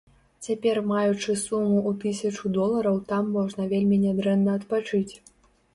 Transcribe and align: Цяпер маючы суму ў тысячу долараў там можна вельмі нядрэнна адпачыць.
Цяпер 0.45 0.79
маючы 0.91 1.35
суму 1.41 1.77
ў 1.89 1.99
тысячу 2.05 2.53
долараў 2.57 2.97
там 3.13 3.23
можна 3.39 3.69
вельмі 3.77 4.05
нядрэнна 4.07 4.51
адпачыць. 4.61 5.09